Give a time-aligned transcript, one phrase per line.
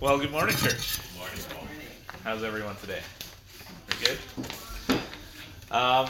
[0.00, 0.98] Well, good morning, church.
[0.98, 1.66] Good morning, Paul.
[2.24, 3.00] How's everyone today?
[3.86, 4.16] Pretty
[4.86, 4.98] good.
[5.70, 6.08] Um,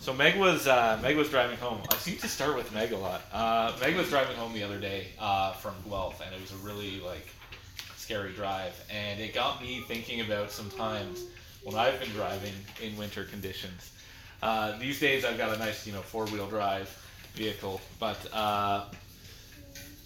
[0.00, 1.80] so Meg was uh, Meg was driving home.
[1.92, 3.22] I seem to start with Meg a lot.
[3.32, 6.56] Uh, Meg was driving home the other day uh, from Guelph, and it was a
[6.56, 7.28] really like
[7.94, 11.26] scary drive, and it got me thinking about sometimes
[11.62, 13.92] when I've been driving in winter conditions.
[14.42, 16.88] Uh, these days, I've got a nice, you know, four-wheel drive
[17.34, 18.86] vehicle, but uh,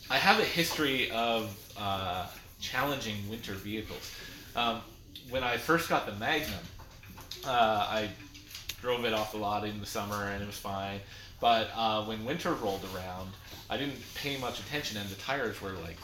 [0.09, 2.27] I have a history of uh,
[2.61, 4.15] challenging winter vehicles.
[4.55, 4.81] Um,
[5.31, 6.61] when I first got the Magnum,
[7.45, 8.09] uh, I
[8.81, 11.01] drove it off the lot in the summer and it was fine.
[11.41, 13.31] But uh, when winter rolled around,
[13.69, 15.99] I didn't pay much attention, and the tires were like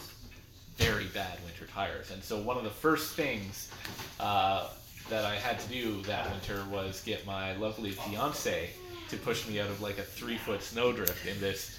[0.77, 2.11] very bad winter tires.
[2.11, 3.71] And so one of the first things
[4.19, 4.69] uh,
[5.09, 8.71] that I had to do that winter was get my lovely fiance
[9.09, 11.79] to push me out of like a three foot snowdrift in this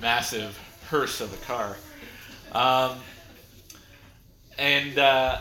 [0.00, 0.58] massive
[0.92, 1.78] hearse of a car.
[2.52, 2.98] Um,
[4.58, 5.40] and uh,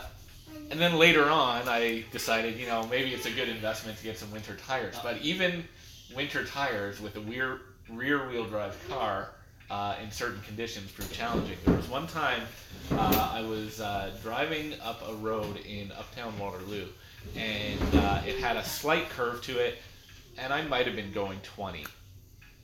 [0.71, 4.17] and then later on, I decided, you know, maybe it's a good investment to get
[4.17, 4.95] some winter tires.
[5.03, 5.65] But even
[6.15, 9.31] winter tires with a rear rear wheel drive car
[9.69, 11.57] uh, in certain conditions prove challenging.
[11.65, 12.43] There was one time
[12.93, 16.87] uh, I was uh, driving up a road in Uptown Waterloo,
[17.35, 19.79] and uh, it had a slight curve to it,
[20.37, 21.85] and I might have been going 20,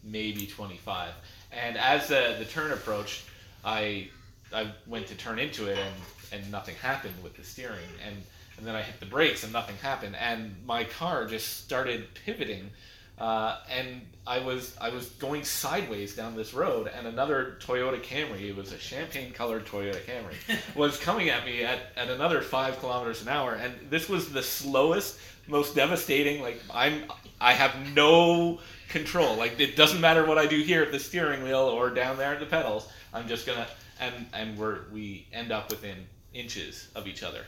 [0.05, 1.11] maybe 25.
[1.51, 3.23] And as the, the turn approached,
[3.63, 4.09] I
[4.53, 5.95] I went to turn into it, and
[6.31, 8.15] and nothing happened with the steering, and
[8.57, 12.71] and then I hit the brakes, and nothing happened, and my car just started pivoting.
[13.17, 18.41] Uh, and I was I was going sideways down this road, and another Toyota Camry,
[18.49, 20.35] it was a champagne-colored Toyota Camry,
[20.75, 24.43] was coming at me at, at another five kilometers an hour, and this was the
[24.43, 26.41] slowest, most devastating.
[26.41, 27.05] Like I'm,
[27.41, 28.59] I have no
[28.89, 29.35] control.
[29.35, 32.33] Like it doesn't matter what I do here at the steering wheel or down there
[32.33, 32.87] at the pedals.
[33.13, 33.67] I'm just gonna,
[33.99, 37.45] and and we're we end up within inches of each other.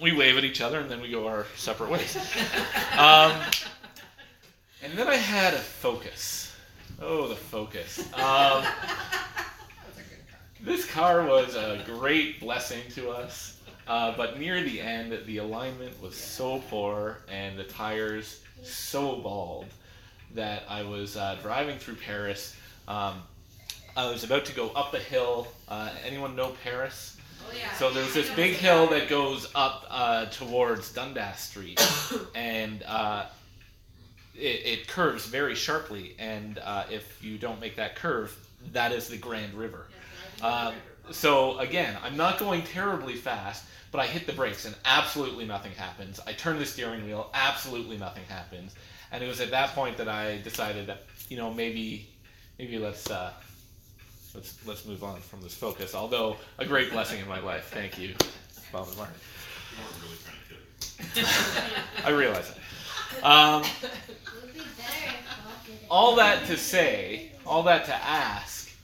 [0.00, 2.16] We wave at each other, and then we go our separate ways.
[2.98, 3.32] Um,
[4.82, 6.54] and then I had a focus.
[7.00, 7.98] Oh, the focus.
[8.14, 8.64] Um,
[10.60, 16.00] this car was a great blessing to us, uh, but near the end, the alignment
[16.02, 19.66] was so poor and the tires so bald
[20.34, 22.56] that I was uh, driving through Paris.
[22.88, 23.22] Um,
[23.96, 25.48] I was about to go up a hill.
[25.68, 27.18] Uh, anyone know Paris?
[27.44, 27.72] Oh, yeah.
[27.74, 31.80] So there's this big hill that goes up uh, towards Dundas Street,
[32.34, 33.26] and uh,
[34.34, 36.14] it, it curves very sharply.
[36.18, 38.36] And uh, if you don't make that curve,
[38.72, 39.86] that is the Grand River.
[40.40, 40.72] Uh,
[41.10, 45.72] so again, I'm not going terribly fast, but I hit the brakes and absolutely nothing
[45.72, 46.20] happens.
[46.26, 48.74] I turn the steering wheel, absolutely nothing happens.
[49.10, 52.08] And it was at that point that I decided that you know maybe
[52.58, 53.32] maybe let's uh,
[54.34, 55.94] let's let's move on from this focus.
[55.94, 57.68] Although a great blessing in my life.
[57.72, 58.14] Thank you,
[58.72, 59.10] Bob and Mark.
[59.76, 62.04] You weren't really trying to do it.
[62.06, 62.58] I realize that.
[63.22, 65.81] Um, Would be better if Bob did it.
[65.92, 68.74] All that to say, all that to ask,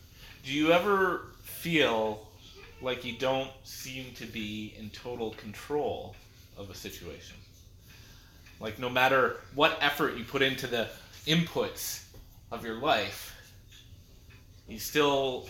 [0.45, 2.29] do you ever feel
[2.83, 6.15] like you don't seem to be in total control
[6.59, 7.39] of a situation?
[8.61, 10.87] Like, no matter what effort you put into the
[11.27, 12.05] inputs
[12.53, 13.35] of your life,
[14.69, 15.49] you still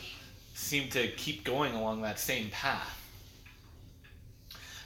[0.55, 2.95] seem to keep going along that same path.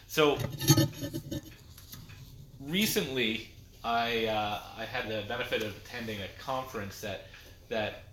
[0.07, 0.39] So,
[2.61, 3.52] recently,
[3.85, 7.27] I uh, I had the benefit of attending a conference that
[7.69, 8.05] that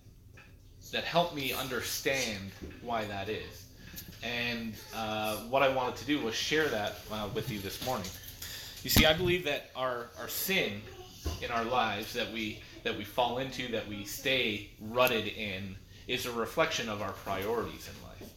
[0.91, 3.65] that helped me understand why that is,
[4.23, 8.09] and uh, what I wanted to do was share that uh, with you this morning.
[8.83, 10.81] You see, I believe that our our sin
[11.41, 15.75] in our lives that we that we fall into, that we stay rutted in,
[16.07, 18.33] is a reflection of our priorities in life.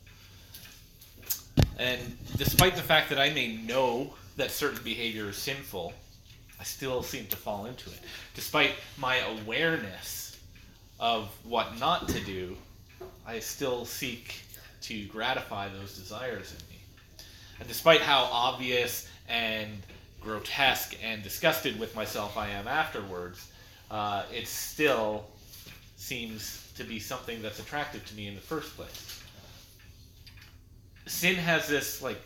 [1.79, 5.93] And despite the fact that I may know that certain behavior is sinful,
[6.63, 7.99] I still seem to fall into it.
[8.37, 10.39] Despite my awareness
[11.01, 12.57] of what not to do,
[13.27, 14.37] I still seek
[14.83, 16.81] to gratify those desires in me.
[17.59, 19.73] And despite how obvious and
[20.21, 23.51] grotesque and disgusted with myself I am afterwards,
[23.91, 25.25] uh, it still
[25.97, 29.21] seems to be something that's attractive to me in the first place.
[31.07, 32.23] Sin has this like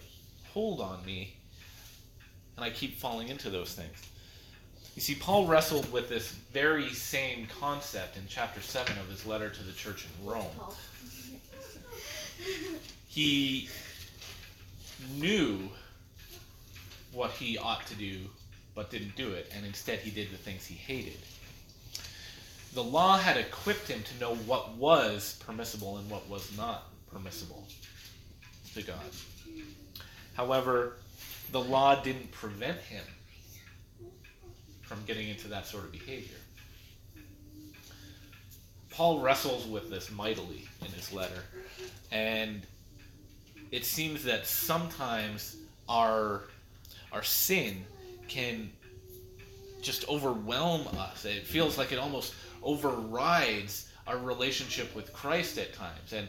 [0.53, 1.37] hold on me,
[2.57, 3.97] and I keep falling into those things.
[4.97, 9.51] You see, Paul wrestled with this very same concept in chapter 7 of his letter
[9.51, 10.47] to the church in Rome.
[13.07, 13.69] He
[15.17, 15.69] knew
[17.13, 18.21] what he ought to do,
[18.75, 21.19] but didn't do it, and instead he did the things he hated.
[22.73, 27.69] The law had equipped him to know what was permissible and what was not permissible.
[28.75, 28.97] to God.
[30.35, 30.97] However,
[31.53, 33.05] the law didn't prevent him
[34.87, 36.37] from getting into that sort of behavior.
[38.91, 41.43] Paul wrestles with this mightily in his letter,
[42.11, 42.63] and
[43.71, 45.57] it seems that sometimes
[45.89, 46.45] our
[47.13, 47.85] our sin
[48.29, 48.71] can
[49.83, 51.25] just overwhelm us.
[51.25, 56.13] It feels like it almost overrides our relationship with Christ at times.
[56.13, 56.29] And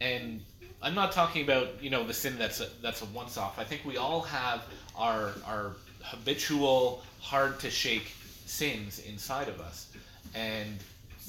[0.00, 0.40] and
[0.82, 3.58] I'm not talking about you know the sin that's a, that's a once off.
[3.58, 4.62] I think we all have
[4.96, 8.12] our our habitual, hard to shake
[8.46, 9.92] sins inside of us,
[10.34, 10.78] and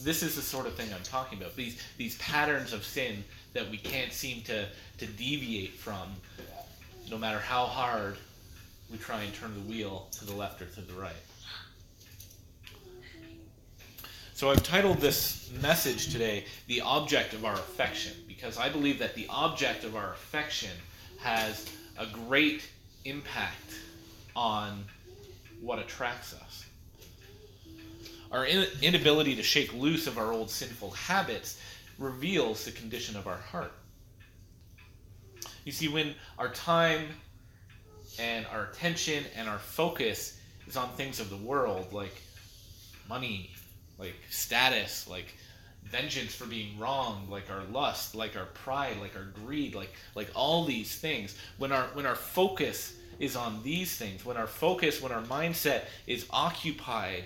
[0.02, 1.56] this is the sort of thing I'm talking about.
[1.56, 3.24] These these patterns of sin
[3.54, 4.68] that we can't seem to
[4.98, 6.10] to deviate from,
[7.10, 8.18] no matter how hard
[8.92, 11.14] we try and turn the wheel to the left or to the right.
[14.36, 19.16] So I've titled this message today, The Object of Our Affection, because I believe that
[19.16, 20.72] the object of our affection
[21.20, 22.68] has a great
[23.06, 23.76] impact
[24.36, 24.86] on
[25.62, 26.66] what attracts us.
[28.32, 31.62] Our inability to shake loose of our old sinful habits
[32.00, 33.72] reveals the condition of our heart.
[35.66, 37.08] You see, when our time
[38.20, 42.22] and our attention and our focus is on things of the world, like
[43.08, 43.52] money,
[43.98, 45.36] like status, like
[45.86, 50.30] vengeance for being wrong, like our lust, like our pride, like our greed, like like
[50.34, 51.36] all these things.
[51.58, 55.84] When our when our focus is on these things, when our focus, when our mindset
[56.08, 57.24] is occupied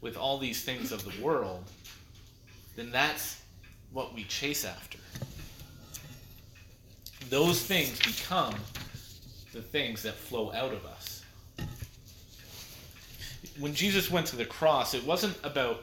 [0.00, 1.64] with all these things of the world,
[2.76, 3.42] then that's
[3.92, 4.98] what we chase after.
[7.30, 8.54] Those things become
[9.52, 11.24] the things that flow out of us.
[13.58, 15.82] When Jesus went to the cross, it wasn't about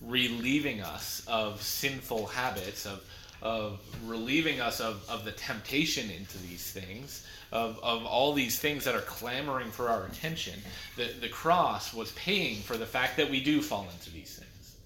[0.00, 3.04] relieving us of sinful habits, of,
[3.42, 8.84] of relieving us of, of the temptation into these things, of, of all these things
[8.84, 10.58] that are clamoring for our attention.
[10.96, 14.76] The, the cross was paying for the fact that we do fall into these things.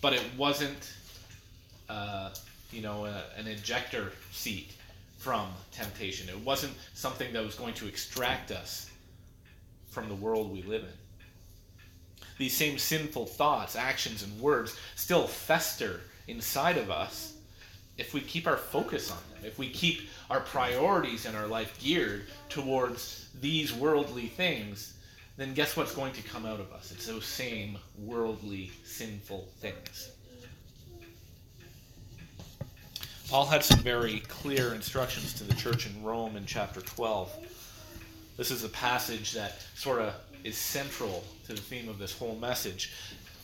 [0.00, 0.92] But it wasn't,
[1.88, 2.30] uh,
[2.70, 4.72] you know, a, an ejector seat
[5.18, 6.28] from temptation.
[6.28, 8.88] It wasn't something that was going to extract us
[9.90, 11.07] from the world we live in
[12.38, 17.34] these same sinful thoughts, actions, and words still fester inside of us
[17.98, 21.78] if we keep our focus on them, if we keep our priorities in our life
[21.82, 24.94] geared towards these worldly things,
[25.36, 26.92] then guess what's going to come out of us?
[26.92, 30.12] It's those same worldly, sinful things.
[33.28, 37.30] Paul had some very clear instructions to the church in Rome in chapter 12.
[38.36, 40.14] This is a passage that sort of
[40.44, 42.92] is central to the theme of this whole message.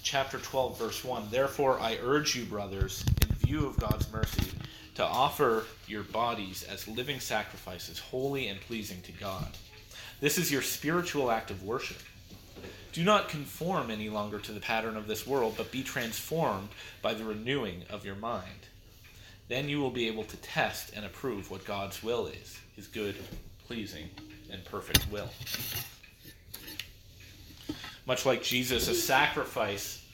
[0.02, 4.50] Chapter 12, verse 1 Therefore, I urge you, brothers, in view of God's mercy,
[4.94, 9.48] to offer your bodies as living sacrifices, holy and pleasing to God.
[10.20, 12.02] This is your spiritual act of worship.
[12.92, 16.68] Do not conform any longer to the pattern of this world, but be transformed
[17.02, 18.68] by the renewing of your mind.
[19.48, 23.16] Then you will be able to test and approve what God's will is, his good,
[23.66, 24.08] pleasing,
[24.50, 25.28] and perfect will
[28.06, 30.04] much like Jesus, a sacrifice,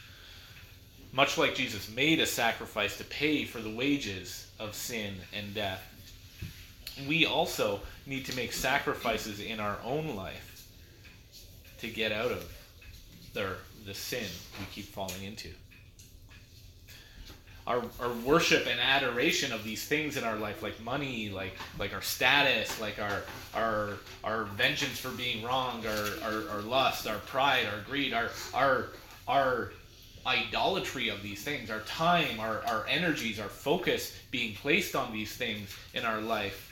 [1.12, 5.82] much like Jesus made a sacrifice to pay for the wages of sin and death.
[7.08, 10.68] We also need to make sacrifices in our own life
[11.78, 12.52] to get out of
[13.32, 13.54] the,
[13.86, 14.26] the sin
[14.58, 15.48] we keep falling into
[17.66, 21.92] our, our worship and adoration of these things in our life, like money, like like
[21.94, 23.22] our status, like our
[23.54, 28.30] our our vengeance for being wronged, our, our, our lust, our pride, our greed, our
[28.54, 28.88] our
[29.28, 29.72] our
[30.26, 35.34] idolatry of these things, our time, our, our energies, our focus being placed on these
[35.34, 36.66] things in our life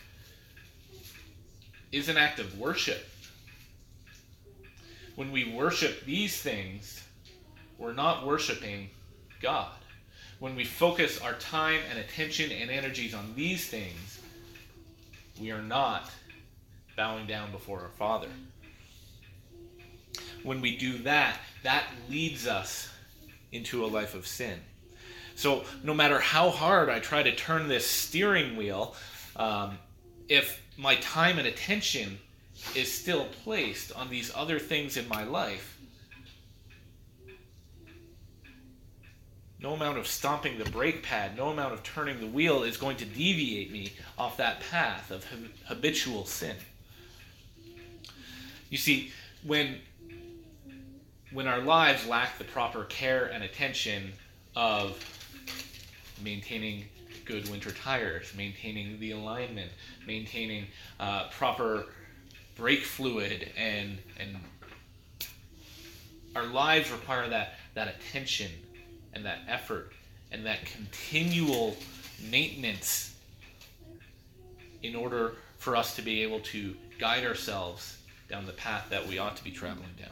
[1.90, 3.08] is an act of worship.
[5.16, 7.02] When we worship these things,
[7.78, 8.90] we're not worshiping
[9.40, 9.70] God
[10.38, 14.20] when we focus our time and attention and energies on these things,
[15.40, 16.10] we are not
[16.96, 18.28] bowing down before our Father.
[20.42, 22.90] When we do that, that leads us
[23.52, 24.60] into a life of sin.
[25.34, 28.96] So, no matter how hard I try to turn this steering wheel,
[29.36, 29.78] um,
[30.28, 32.18] if my time and attention
[32.74, 35.77] is still placed on these other things in my life,
[39.60, 42.96] No amount of stomping the brake pad, no amount of turning the wheel is going
[42.98, 45.26] to deviate me off that path of
[45.66, 46.56] habitual sin.
[48.70, 49.12] You see,
[49.42, 49.78] when
[51.32, 54.12] when our lives lack the proper care and attention
[54.56, 54.96] of
[56.22, 56.84] maintaining
[57.24, 59.70] good winter tires, maintaining the alignment,
[60.06, 60.66] maintaining
[60.98, 61.86] uh, proper
[62.56, 64.36] brake fluid, and and
[66.36, 68.50] our lives require that that attention
[69.12, 69.92] and that effort
[70.30, 71.76] and that continual
[72.30, 73.14] maintenance
[74.82, 77.98] in order for us to be able to guide ourselves
[78.28, 80.10] down the path that we ought to be traveling down.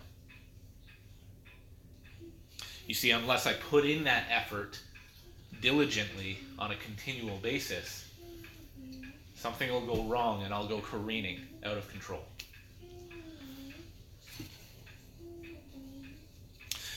[2.87, 4.79] You see, unless I put in that effort
[5.61, 8.09] diligently on a continual basis,
[9.35, 12.25] something will go wrong and I'll go careening out of control.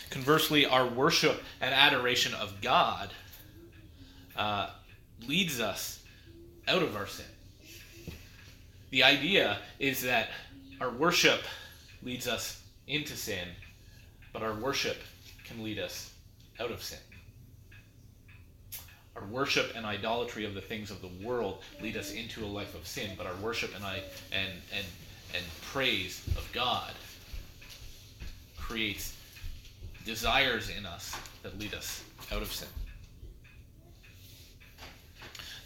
[0.10, 3.12] Conversely, our worship and adoration of God
[4.36, 4.70] uh,
[5.28, 6.04] leads us
[6.68, 7.26] out of our sin.
[8.90, 10.30] The idea is that
[10.82, 11.42] our worship
[12.02, 13.48] leads us into sin,
[14.34, 14.98] but our worship
[15.46, 16.12] can lead us
[16.60, 17.00] out of sin.
[19.16, 22.74] Our worship and idolatry of the things of the world lead us into a life
[22.74, 24.02] of sin, but our worship and I
[24.32, 24.86] and and
[25.36, 26.94] and praise of God
[28.58, 29.16] creates
[30.06, 32.68] desires in us that lead us out of sin.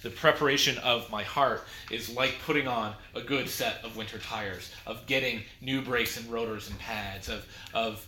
[0.03, 4.69] The preparation of my heart is like putting on a good set of winter tires,
[4.85, 8.05] of getting new brakes and rotors and pads, of, of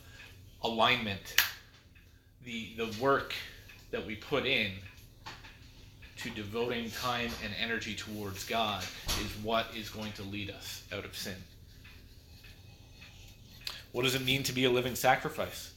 [0.61, 1.35] alignment.
[2.43, 3.33] The, the work
[3.91, 4.71] that we put in
[6.17, 8.83] to devoting time and energy towards God
[9.21, 11.35] is what is going to lead us out of sin.
[13.93, 15.71] What does it mean to be a living sacrifice?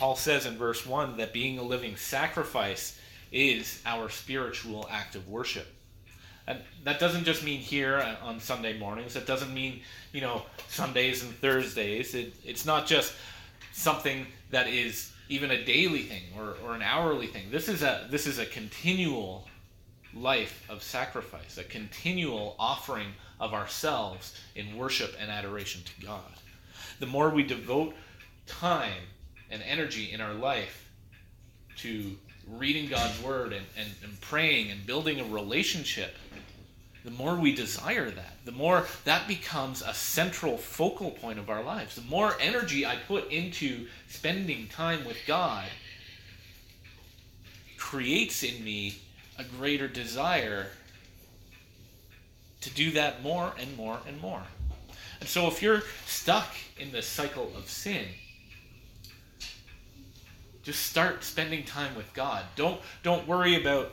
[0.00, 2.98] Paul says in verse 1 that being a living sacrifice
[3.30, 5.66] is our spiritual act of worship.
[6.46, 9.14] And that doesn't just mean here on Sunday mornings.
[9.14, 9.82] It doesn't mean,
[10.14, 12.14] you know, Sundays and Thursdays.
[12.14, 13.12] It, it's not just
[13.72, 17.50] something that is even a daily thing or, or an hourly thing.
[17.50, 19.48] This is a this is a continual
[20.14, 26.32] life of sacrifice, a continual offering of ourselves in worship and adoration to God.
[27.00, 27.94] The more we devote
[28.46, 29.02] time
[29.50, 30.88] and energy in our life
[31.76, 32.16] to
[32.48, 36.14] reading God's word and, and, and praying and building a relationship,
[37.04, 41.62] the more we desire that, the more that becomes a central focal point of our
[41.62, 41.94] lives.
[41.94, 45.66] The more energy I put into spending time with God
[47.78, 48.98] creates in me
[49.38, 50.66] a greater desire
[52.60, 54.42] to do that more and more and more.
[55.20, 58.06] And so if you're stuck in the cycle of sin,
[60.70, 62.44] just start spending time with God.
[62.54, 63.90] Don't don't worry about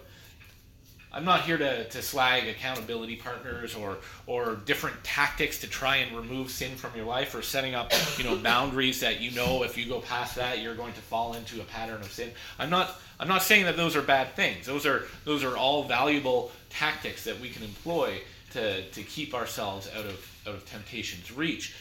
[1.12, 6.16] I'm not here to, to slag accountability partners or or different tactics to try and
[6.16, 9.76] remove sin from your life or setting up, you know, boundaries that you know if
[9.76, 12.30] you go past that you're going to fall into a pattern of sin.
[12.60, 14.68] I'm not I'm not saying that those are bad things.
[14.68, 19.90] Those are those are all valuable tactics that we can employ to, to keep ourselves
[19.98, 21.76] out of out of temptation's reach.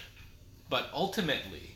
[0.70, 1.75] But ultimately,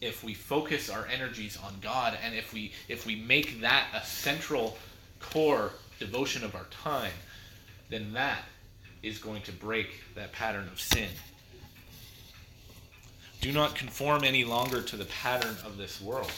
[0.00, 4.04] if we focus our energies on God and if we if we make that a
[4.04, 4.76] central
[5.20, 7.12] core devotion of our time,
[7.90, 8.44] then that
[9.02, 11.08] is going to break that pattern of sin.
[13.40, 16.30] Do not conform any longer to the pattern of this world.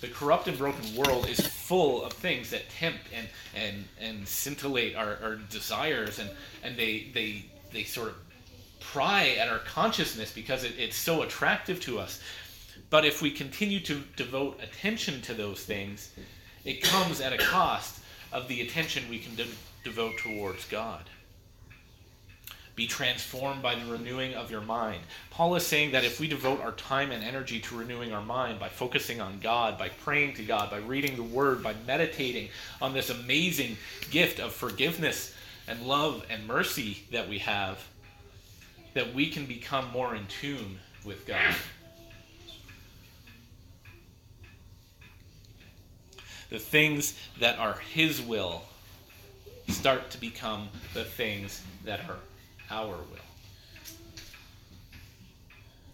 [0.00, 4.96] The corrupt and broken world is full of things that tempt and and and scintillate
[4.96, 6.30] our, our desires and
[6.62, 8.14] and they they they sort of
[8.80, 12.20] pry at our consciousness because it, it's so attractive to us.
[12.90, 16.12] But if we continue to devote attention to those things,
[16.64, 18.00] it comes at a cost
[18.32, 19.46] of the attention we can de-
[19.84, 21.04] devote towards God.
[22.74, 25.02] Be transformed by the renewing of your mind.
[25.30, 28.58] Paul is saying that if we devote our time and energy to renewing our mind
[28.58, 32.48] by focusing on God, by praying to God, by reading the Word, by meditating
[32.80, 33.76] on this amazing
[34.10, 35.34] gift of forgiveness
[35.68, 37.78] and love and mercy that we have,
[38.94, 41.54] that we can become more in tune with God.
[46.52, 48.62] The things that are His will
[49.68, 52.18] start to become the things that are
[52.70, 53.22] our will.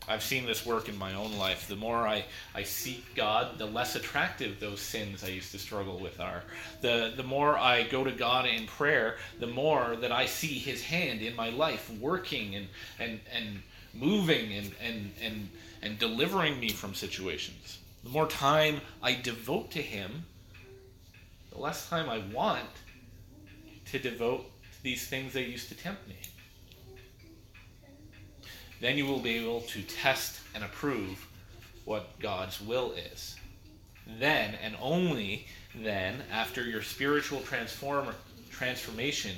[0.08, 1.68] I've seen this work in my own life.
[1.68, 2.24] The more I,
[2.54, 6.42] I seek God, the less attractive those sins I used to struggle with are.
[6.80, 10.82] The, the more I go to God in prayer, the more that I see His
[10.82, 13.62] hand in my life working and, and, and
[13.92, 15.48] moving and, and, and,
[15.82, 17.78] and delivering me from situations.
[18.02, 20.24] The more time I devote to Him,
[21.58, 22.68] the less time I want
[23.86, 26.16] to devote to these things that used to tempt me.
[28.80, 31.26] Then you will be able to test and approve
[31.84, 33.36] what God's will is.
[34.20, 38.08] then and only then, after your spiritual transform,
[38.50, 39.32] transformation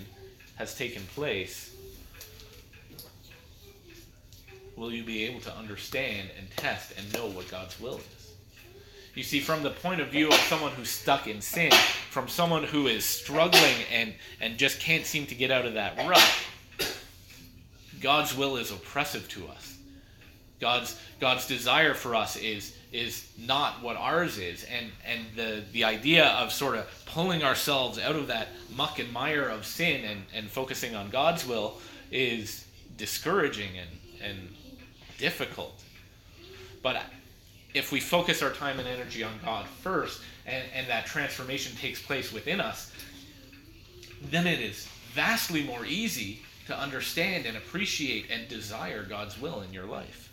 [0.57, 1.75] has taken place,
[4.77, 8.20] will you be able to understand and test and know what God's will is.
[9.15, 11.73] You see, from the point of view of someone who's stuck in sin,
[12.11, 15.97] from someone who is struggling and, and just can't seem to get out of that
[16.09, 16.31] rut,
[18.01, 19.77] God's will is oppressive to us.
[20.61, 25.85] God's God's desire for us is is not what ours is and and the the
[25.85, 30.23] idea of sort of pulling ourselves out of that muck and mire of sin and
[30.35, 31.79] and focusing on God's will
[32.13, 32.67] is
[32.99, 34.39] discouraging and and
[35.19, 35.83] difficult
[36.83, 37.03] but
[37.75, 42.01] if we focus our time and energy on God first and and that transformation takes
[42.01, 42.93] place within us
[44.31, 49.73] then it is vastly more easy to understand and appreciate and desire God's will in
[49.73, 50.31] your life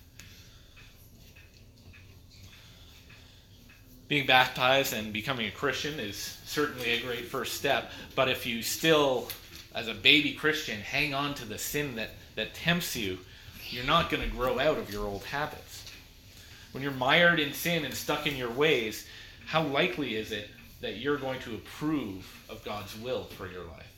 [4.08, 7.91] being baptized and becoming a Christian is certainly a great first step.
[8.15, 9.27] But if you still,
[9.75, 13.17] as a baby Christian, hang on to the sin that, that tempts you,
[13.70, 15.66] you're not going to grow out of your old habits.
[16.71, 19.07] When you're mired in sin and stuck in your ways,
[19.45, 20.50] how likely is it
[20.81, 23.93] that you're going to approve of God's will for your life?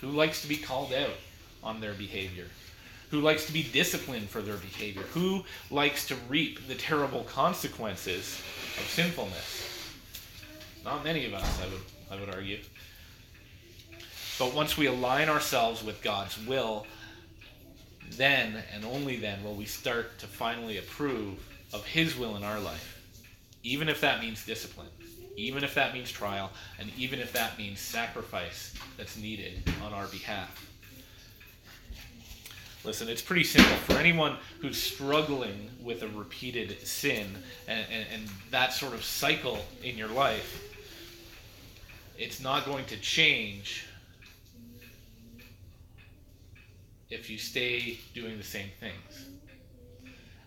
[0.00, 1.16] Who likes to be called out
[1.62, 2.46] on their behavior?
[3.10, 5.02] Who likes to be disciplined for their behavior?
[5.12, 8.40] Who likes to reap the terrible consequences
[8.78, 9.68] of sinfulness.
[10.84, 12.58] Not many of us, I would, I would argue.
[14.38, 16.86] But once we align ourselves with God's will,
[18.12, 21.34] then and only then will we start to finally approve
[21.72, 22.92] of His will in our life.
[23.62, 24.88] Even if that means discipline,
[25.36, 30.06] even if that means trial, and even if that means sacrifice that's needed on our
[30.06, 30.66] behalf.
[32.84, 33.76] Listen, it's pretty simple.
[33.78, 37.26] For anyone who's struggling with a repeated sin
[37.66, 40.72] and, and, and, that sort of cycle in your life,
[42.16, 43.86] it's not going to change
[47.10, 49.26] if you stay doing the same things.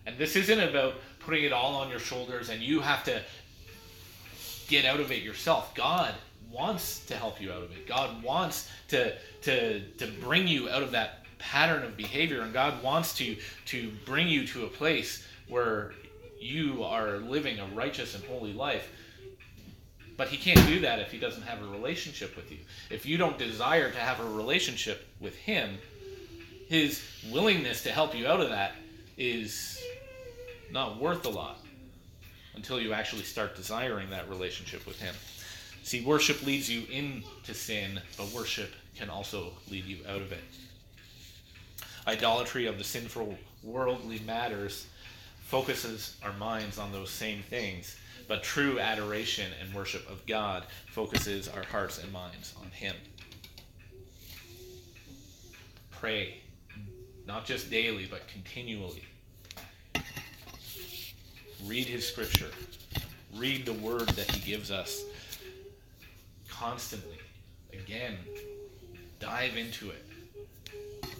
[0.06, 3.22] And this isn't about putting it all on your shoulders and you have to
[4.68, 5.74] get out of it yourself.
[5.74, 6.14] God
[6.50, 7.86] wants to help you out of it.
[7.86, 12.82] God wants to, to, to bring you out of that pattern of behavior and God
[12.82, 15.92] wants to to bring you to a place where
[16.38, 18.90] you are living a righteous and holy life.
[20.16, 22.58] But he can't do that if he doesn't have a relationship with you.
[22.90, 25.78] If you don't desire to have a relationship with him,
[26.70, 28.72] his willingness to help you out of that
[29.18, 29.78] is
[30.72, 31.58] not worth a lot
[32.54, 35.14] until you actually start desiring that relationship with him.
[35.82, 40.44] See, worship leads you into sin, but worship can also lead you out of it
[42.06, 44.86] idolatry of the sinful worldly matters
[45.42, 47.96] focuses our minds on those same things.
[48.28, 52.94] But true adoration and worship of God focuses our hearts and minds on Him.
[55.90, 56.40] Pray,
[57.30, 59.04] not just daily, but continually.
[61.64, 62.50] Read His Scripture.
[63.36, 65.04] Read the Word that He gives us
[66.48, 67.18] constantly.
[67.72, 68.16] Again,
[69.20, 70.04] dive into it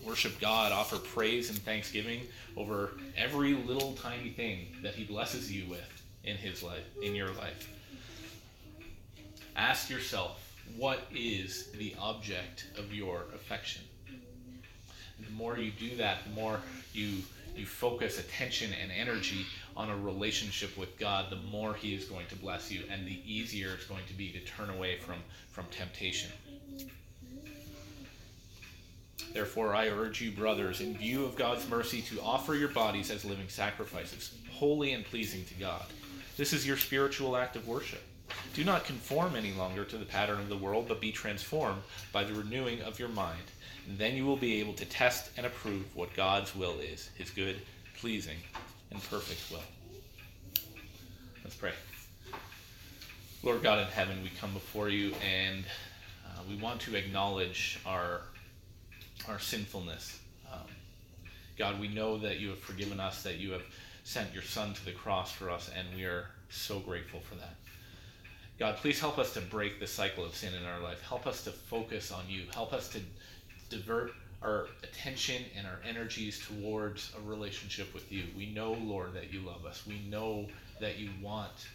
[0.04, 2.22] worship God, offer praise and thanksgiving
[2.56, 7.28] over every little tiny thing that He blesses you with in His life, in your
[7.34, 7.68] life.
[9.54, 13.82] Ask yourself, what is the object of your affection?
[15.24, 16.60] The more you do that, the more
[16.92, 17.18] you
[17.56, 19.44] you focus attention and energy
[19.76, 23.20] on a relationship with God, the more He is going to bless you, and the
[23.26, 25.16] easier it's going to be to turn away from
[25.50, 26.30] from temptation.
[29.32, 33.24] Therefore, I urge you, brothers, in view of God's mercy, to offer your bodies as
[33.24, 35.84] living sacrifices, holy and pleasing to God.
[36.36, 38.02] This is your spiritual act of worship.
[38.54, 42.24] Do not conform any longer to the pattern of the world, but be transformed by
[42.24, 43.42] the renewing of your mind.
[43.88, 47.30] And then you will be able to test and approve what God's will is, his
[47.30, 47.60] good,
[47.96, 48.38] pleasing,
[48.90, 50.62] and perfect will.
[51.44, 51.72] Let's pray.
[53.42, 55.64] Lord God in heaven, we come before you and
[56.26, 58.20] uh, we want to acknowledge our
[59.28, 60.18] our sinfulness.
[60.52, 60.66] Um,
[61.58, 63.62] God, we know that you have forgiven us, that you have
[64.04, 67.54] sent your Son to the cross for us, and we are so grateful for that.
[68.60, 71.00] God, please help us to break the cycle of sin in our life.
[71.00, 72.42] Help us to focus on you.
[72.52, 73.00] Help us to
[73.70, 78.24] divert our attention and our energies towards a relationship with you.
[78.36, 79.86] We know, Lord, that you love us.
[79.86, 80.46] We know
[80.78, 81.68] that you want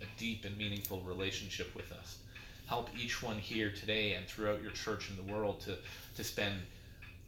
[0.00, 2.20] a deep and meaningful relationship with us.
[2.66, 5.76] Help each one here today and throughout your church and the world to,
[6.16, 6.54] to spend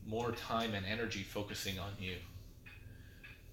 [0.07, 2.15] more time and energy focusing on you.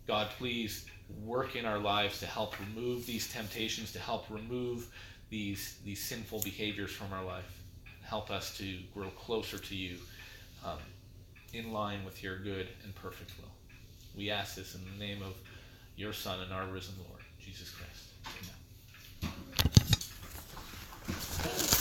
[0.08, 0.86] God, please
[1.26, 4.88] work in our lives to help remove these temptations, to help remove
[5.30, 7.64] these these sinful behaviors from our life.
[8.04, 9.98] Help us to grow closer to you,
[10.66, 10.80] um,
[11.54, 13.52] in line with your good and perfect will.
[14.16, 15.36] We ask this in the name of
[15.96, 18.10] your Son and our risen Lord, Jesus Christ.
[21.56, 21.79] Amen.